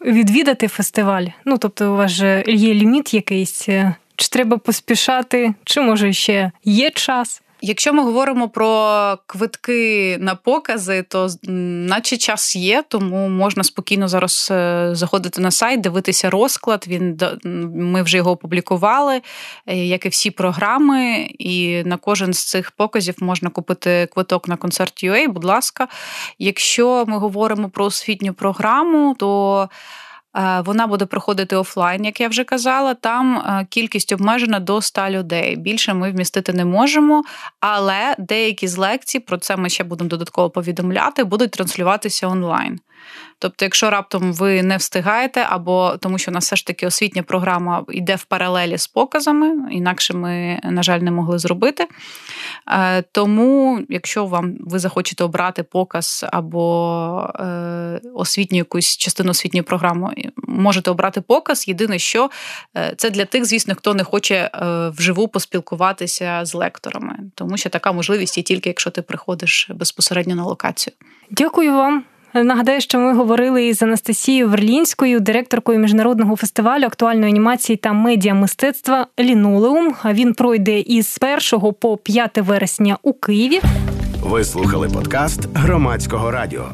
відвідати 0.06 0.68
фестиваль? 0.68 1.26
Ну 1.46 1.58
тобто, 1.58 1.94
у 1.94 1.98
вас 1.98 2.12
же 2.12 2.44
є 2.48 2.74
ліміт 2.74 3.14
якийсь. 3.14 3.70
Чи 4.16 4.28
треба 4.28 4.58
поспішати, 4.58 5.54
чи 5.66 5.82
може 5.82 6.14
ще 6.14 6.52
є 6.64 6.90
час? 6.90 7.42
Якщо 7.66 7.94
ми 7.94 8.04
говоримо 8.04 8.50
про 8.50 9.18
квитки 9.26 10.18
на 10.20 10.36
покази, 10.36 11.04
то 11.04 11.28
наче 11.44 12.18
час 12.18 12.56
є, 12.56 12.84
тому 12.88 13.30
можна 13.30 13.64
спокійно 13.64 14.08
зараз 14.08 14.48
е, 14.52 14.90
заходити 14.92 15.42
на 15.42 15.52
сайт, 15.52 15.82
дивитися 15.82 16.30
розклад. 16.30 16.86
Він 16.88 17.20
ми 17.76 18.04
вже 18.04 18.18
його 18.18 18.32
опублікували, 18.32 19.22
е, 19.68 19.86
як 19.86 20.06
і 20.06 20.10
всі 20.10 20.32
програми. 20.32 21.30
І 21.40 21.84
на 21.86 21.98
кожен 21.98 22.34
з 22.34 22.44
цих 22.44 22.72
показів 22.72 23.16
можна 23.20 23.50
купити 23.50 24.08
квиток 24.14 24.48
на 24.48 24.58
концерт 24.58 25.04
UA, 25.04 25.28
Будь 25.30 25.44
ласка, 25.44 25.88
якщо 26.40 27.06
ми 27.08 27.18
говоримо 27.18 27.70
про 27.70 27.86
освітню 27.86 28.34
програму, 28.34 29.16
то 29.20 29.70
вона 30.66 30.88
буде 30.88 31.06
проходити 31.06 31.56
офлайн, 31.56 32.06
як 32.06 32.22
я 32.22 32.28
вже 32.28 32.44
казала. 32.44 32.94
Там 32.94 33.38
е, 33.38 33.68
кількість 33.70 34.12
обмежена 34.12 34.60
до 34.60 34.82
100 34.82 35.10
людей. 35.10 35.56
Більше 35.56 35.94
ми 35.94 36.12
вмістити 36.12 36.54
не 36.54 36.66
можемо, 36.66 37.24
але 37.60 38.16
деякі 38.20 38.68
з 38.68 38.78
лекцій, 38.78 39.20
про 39.20 39.38
це 39.38 39.58
ми 39.58 39.70
ще 39.70 39.84
будемо 39.84 40.10
додатково 40.10 40.50
повідомляти, 40.50 41.24
будуть 41.24 41.52
транслюватися 41.52 42.28
онлайн. 42.28 42.80
Тобто, 43.44 43.66
якщо 43.66 43.90
раптом 43.90 44.34
ви 44.34 44.64
не 44.64 44.78
встигаєте, 44.78 45.46
або 45.50 45.98
тому, 45.98 46.18
що 46.18 46.32
у 46.32 46.34
нас 46.34 46.46
все 46.46 46.56
ж 46.56 46.68
таки 46.68 46.88
освітня 46.88 47.24
програма 47.24 47.86
йде 47.90 48.16
в 48.16 48.24
паралелі 48.24 48.78
з 48.78 48.88
показами, 48.88 49.72
інакше 49.72 50.14
ми, 50.14 50.60
на 50.64 50.84
жаль, 50.84 51.00
не 51.00 51.12
могли 51.12 51.40
зробити. 51.40 51.88
Е, 52.68 53.02
тому, 53.02 53.80
якщо 53.90 54.26
вам 54.26 54.56
ви 54.60 54.80
захочете 54.80 55.24
обрати 55.24 55.64
показ 55.64 56.26
або 56.32 57.34
е, 57.40 58.02
освітню 58.14 58.58
якусь 58.58 58.98
частину 58.98 59.32
освітньої 59.32 59.64
програми, 59.64 60.16
можете 60.48 60.92
обрати 60.92 61.22
показ. 61.22 61.68
Єдине, 61.68 62.00
що 62.00 62.30
е, 62.78 62.94
це 62.98 63.10
для 63.10 63.26
тих, 63.26 63.46
звісно, 63.46 63.76
хто 63.76 63.94
не 63.94 64.04
хоче 64.04 64.50
вживу 64.98 65.28
поспілкуватися 65.28 66.46
з 66.46 66.54
лекторами, 66.54 67.20
тому 67.36 67.58
що 67.58 67.70
така 67.70 67.92
можливість 67.92 68.38
є 68.38 68.44
тільки 68.44 68.70
якщо 68.70 68.90
ти 68.90 69.02
приходиш 69.02 69.70
безпосередньо 69.76 70.36
на 70.36 70.44
локацію. 70.44 70.94
Дякую 71.32 71.74
вам. 71.74 72.04
Нагадаю, 72.34 72.82
що 72.82 73.00
ми 73.00 73.14
говорили 73.14 73.66
із 73.66 73.84
Анастасією 73.84 74.50
Верлінською, 74.50 75.20
директоркою 75.20 75.80
міжнародного 75.80 76.36
фестивалю 76.36 76.84
актуальної 76.84 77.32
анімації 77.32 77.78
та 77.78 77.94
медіа 77.94 78.34
мистецтва 78.34 79.08
Лінолеум. 79.20 79.96
Він 80.06 80.34
пройде 80.34 80.80
із 80.80 81.18
1 81.54 81.74
по 81.80 81.98
5 81.98 82.38
вересня 82.38 82.98
у 83.04 83.14
Києві. 83.14 83.62
Ви 84.24 84.44
слухали 84.44 84.90
подкаст 84.90 85.50
громадського 85.54 86.32
радіо. 86.32 86.66